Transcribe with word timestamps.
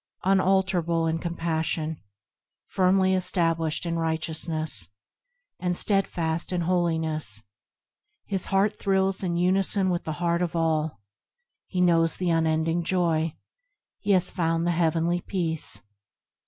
Unalterable 0.23 1.05
in 1.05 1.19
compassion, 1.19 2.01
Firmly 2.65 3.13
established 3.13 3.85
in 3.85 3.99
righteousness, 3.99 4.87
And 5.59 5.77
steadfast 5.77 6.51
in 6.51 6.61
holiness, 6.61 7.43
His 8.25 8.47
heart 8.47 8.79
thrills 8.79 9.21
in 9.21 9.37
unison 9.37 9.91
with 9.91 10.05
the 10.05 10.13
Heart 10.17 10.41
of 10.41 10.55
all; 10.55 10.99
He 11.67 11.81
knows 11.81 12.15
the 12.15 12.31
unending 12.31 12.81
joy, 12.81 13.35
He 13.99 14.09
has 14.13 14.31
found 14.31 14.65
the 14.65 14.71
heavenly 14.71 15.21
peace. 15.21 15.81